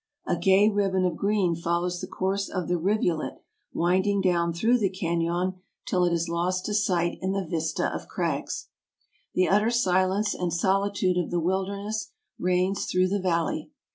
A 0.25 0.35
gay 0.35 0.67
ribbon 0.67 1.05
of 1.05 1.15
green 1.15 1.55
follows 1.55 2.01
the 2.01 2.07
course 2.07 2.49
of 2.49 2.67
the 2.67 2.79
rivulet 2.79 3.35
winding 3.71 4.19
down 4.19 4.51
through 4.51 4.71
AMERICA 4.71 4.89
55 4.89 4.91
the 4.91 4.99
canon 5.25 5.53
till 5.85 6.05
it 6.05 6.11
is 6.11 6.27
lost 6.27 6.65
to 6.65 6.73
sight 6.73 7.19
in 7.21 7.33
the 7.33 7.45
vista 7.45 7.85
of 7.93 8.07
crags. 8.07 8.69
The 9.35 9.47
utter 9.47 9.69
silence 9.69 10.33
and 10.33 10.51
solitude 10.51 11.17
of 11.19 11.29
the 11.29 11.39
wilderness 11.39 12.13
reigns 12.39 12.85
through 12.85 13.09
the 13.09 13.21
valley. 13.21 13.69